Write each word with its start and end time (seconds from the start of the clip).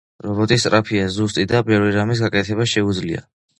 რობოტი 0.27 0.55
სწრაფია, 0.63 1.03
ზუსტი 1.17 1.45
და 1.53 1.63
ბევრი 1.69 1.95
რამის 1.99 2.25
გაკეთება 2.27 2.69
შეუძლია. 2.75 3.25